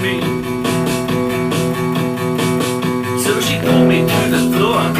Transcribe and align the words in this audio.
me. 0.00 0.20
So 3.24 3.40
she 3.40 3.58
pulled 3.60 3.88
me 3.88 4.00
to 4.00 4.30
the 4.30 4.56
floor. 4.56 4.97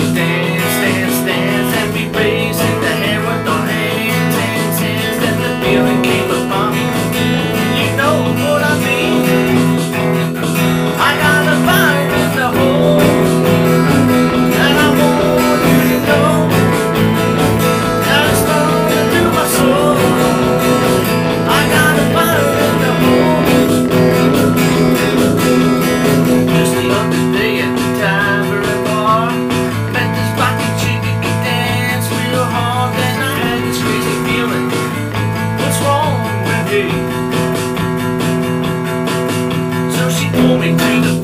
we 40.58 40.72
need 40.72 41.17